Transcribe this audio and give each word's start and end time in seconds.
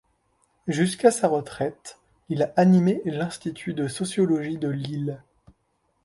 Jusqu’à 0.67 1.11
sa 1.11 1.27
retraite 1.27 1.99
il 2.29 2.41
a 2.41 2.51
animé 2.57 3.03
l’Institut 3.05 3.75
de 3.75 3.87
sociologie 3.87 4.57
de 4.57 4.67
Lille. 4.67 5.21